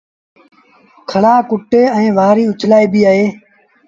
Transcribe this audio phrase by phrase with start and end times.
[1.09, 3.27] کڙآ ڪُٽي ائيٚݩ وآريٚ اُڇلآئيٚبيٚ اهي